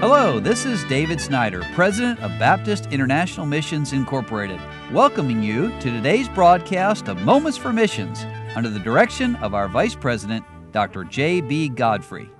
[0.00, 4.58] Hello, this is David Snyder, President of Baptist International Missions Incorporated,
[4.92, 8.24] welcoming you to today's broadcast of Moments for Missions
[8.56, 10.42] under the direction of our Vice President,
[10.72, 11.04] Dr.
[11.04, 11.68] J.B.
[11.68, 12.30] Godfrey.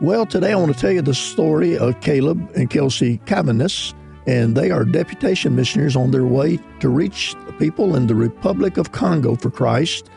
[0.00, 3.92] Well, today I want to tell you the story of Caleb and Kelsey Cavanis,
[4.28, 8.76] and they are deputation missionaries on their way to reach the people in the Republic
[8.76, 10.08] of Congo for Christ.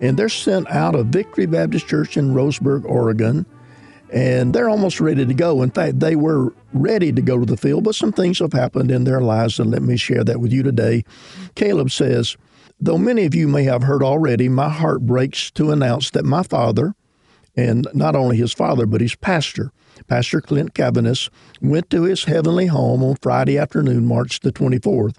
[0.00, 3.46] And they're sent out of Victory Baptist Church in Roseburg, Oregon
[4.12, 5.62] and they're almost ready to go.
[5.62, 8.90] In fact, they were ready to go to the field, but some things have happened
[8.90, 11.04] in their lives, and let me share that with you today.
[11.54, 12.36] Caleb says,
[12.78, 16.42] Though many of you may have heard already, my heart breaks to announce that my
[16.42, 16.94] father,
[17.56, 19.72] and not only his father, but his pastor,
[20.06, 21.30] Pastor Clint Cavanis,
[21.62, 25.16] went to his heavenly home on Friday afternoon, March the 24th.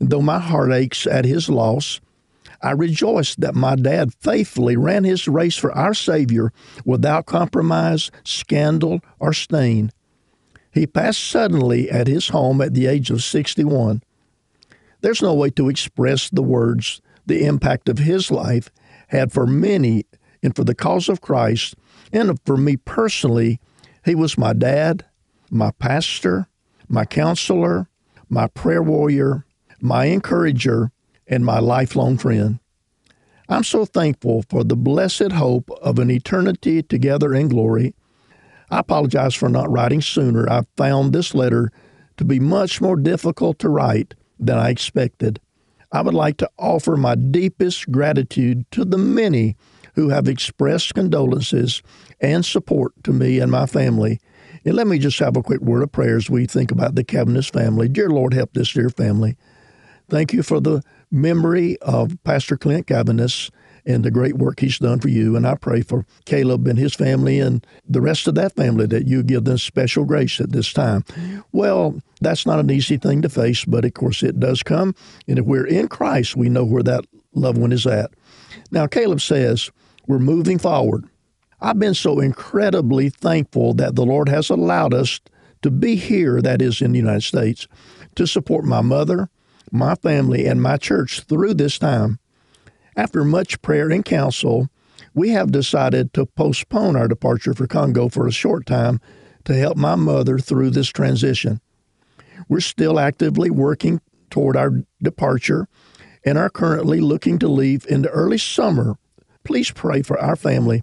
[0.00, 2.00] Though my heart aches at his loss,
[2.62, 6.52] I rejoiced that my dad faithfully ran his race for our Savior
[6.84, 9.92] without compromise, scandal, or stain.
[10.72, 14.02] He passed suddenly at his home at the age of 61.
[15.00, 18.70] There's no way to express the words the impact of his life
[19.08, 20.04] had for many
[20.42, 21.74] and for the cause of Christ,
[22.12, 23.60] and for me personally.
[24.04, 25.04] He was my dad,
[25.50, 26.48] my pastor,
[26.88, 27.88] my counselor,
[28.28, 29.44] my prayer warrior,
[29.80, 30.92] my encourager,
[31.26, 32.58] and my lifelong friend.
[33.48, 37.94] I'm so thankful for the blessed hope of an eternity together in glory.
[38.70, 40.50] I apologize for not writing sooner.
[40.50, 41.70] I found this letter
[42.16, 45.40] to be much more difficult to write than I expected.
[45.92, 49.56] I would like to offer my deepest gratitude to the many
[49.94, 51.82] who have expressed condolences
[52.20, 54.20] and support to me and my family.
[54.64, 57.04] And let me just have a quick word of prayer as we think about the
[57.04, 57.88] Cavanis family.
[57.88, 59.36] Dear Lord, help this dear family.
[60.08, 63.50] Thank you for the memory of Pastor Clint Cavanis
[63.84, 65.36] and the great work he's done for you.
[65.36, 69.06] And I pray for Caleb and his family and the rest of that family that
[69.06, 71.04] you give them special grace at this time.
[71.52, 74.94] Well, that's not an easy thing to face, but of course it does come.
[75.28, 77.04] And if we're in Christ, we know where that
[77.34, 78.10] loved one is at.
[78.70, 79.70] Now, Caleb says,
[80.06, 81.08] We're moving forward.
[81.60, 85.20] I've been so incredibly thankful that the Lord has allowed us
[85.62, 87.66] to be here, that is in the United States,
[88.16, 89.30] to support my mother,
[89.72, 92.18] my family, and my church through this time.
[92.96, 94.68] After much prayer and counsel,
[95.14, 99.00] we have decided to postpone our departure for Congo for a short time
[99.44, 101.60] to help my mother through this transition.
[102.48, 104.00] We're still actively working
[104.30, 105.68] toward our departure
[106.24, 108.96] and are currently looking to leave in the early summer.
[109.44, 110.82] Please pray for our family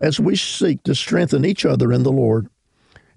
[0.00, 2.48] as we seek to strengthen each other in the Lord.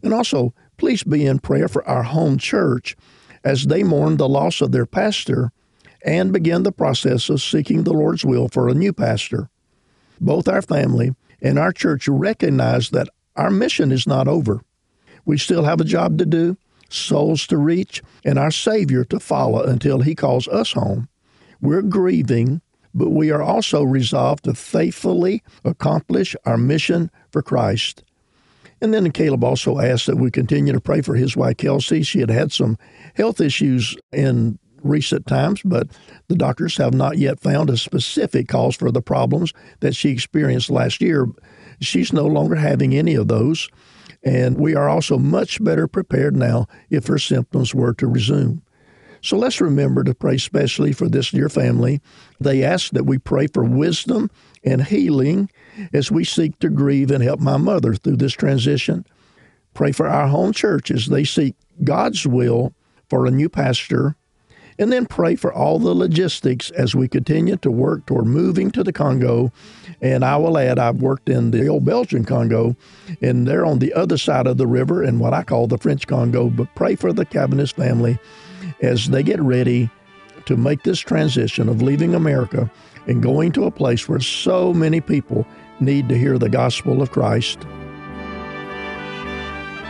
[0.01, 2.95] And also, please be in prayer for our home church
[3.43, 5.51] as they mourn the loss of their pastor
[6.03, 9.49] and begin the process of seeking the Lord's will for a new pastor.
[10.19, 14.61] Both our family and our church recognize that our mission is not over.
[15.25, 16.57] We still have a job to do,
[16.89, 21.09] souls to reach, and our Savior to follow until He calls us home.
[21.61, 22.61] We're grieving,
[22.93, 28.03] but we are also resolved to faithfully accomplish our mission for Christ.
[28.83, 32.03] And then Caleb also asked that we continue to pray for his wife, Kelsey.
[32.03, 32.77] She had had some
[33.15, 35.87] health issues in recent times, but
[36.27, 40.69] the doctors have not yet found a specific cause for the problems that she experienced
[40.69, 41.29] last year.
[41.79, 43.69] She's no longer having any of those.
[44.21, 48.63] And we are also much better prepared now if her symptoms were to resume.
[49.23, 52.01] So let's remember to pray specially for this dear family.
[52.41, 54.29] They ask that we pray for wisdom
[54.65, 55.49] and healing
[55.93, 59.05] as we seek to grieve and help my mother through this transition.
[59.73, 62.73] Pray for our home church as they seek God's will
[63.09, 64.17] for a new pastor.
[64.77, 68.83] And then pray for all the logistics as we continue to work toward moving to
[68.83, 69.53] the Congo.
[70.01, 72.75] And I will add, I've worked in the old Belgian Congo,
[73.21, 76.07] and they're on the other side of the river in what I call the French
[76.07, 76.49] Congo.
[76.49, 78.17] But pray for the Cavanis family
[78.81, 79.89] as they get ready
[80.45, 82.69] to make this transition of leaving America
[83.07, 85.45] and going to a place where so many people
[85.79, 87.59] need to hear the gospel of Christ.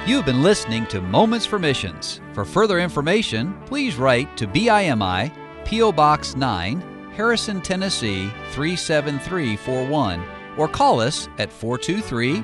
[0.05, 2.19] You've been listening to Moments for Missions.
[2.33, 5.31] For further information, please write to BIMI,
[5.65, 5.93] P.O.
[5.93, 10.21] Box 9, Harrison, Tennessee 37341,
[10.57, 12.43] or call us at 423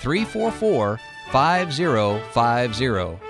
[0.00, 1.00] 344
[1.32, 3.29] 5050.